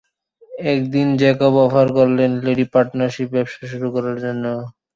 একদিন 0.71 1.07
Jacob 1.19 1.53
offer 1.65 1.87
করেন 1.97 2.31
Levi 2.45 2.65
partnership 2.73 3.27
ব্যবসা 3.35 3.63
শুরু 3.71 3.87
করার 3.95 4.17
জন্য। 4.23 4.45